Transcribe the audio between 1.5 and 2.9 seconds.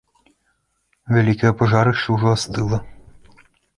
пажарышча ўжо астыла.